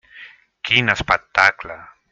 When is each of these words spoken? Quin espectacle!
Quin 0.69 0.89
espectacle! 0.95 1.79